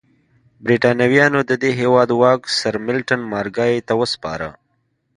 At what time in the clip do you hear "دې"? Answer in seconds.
1.61-1.71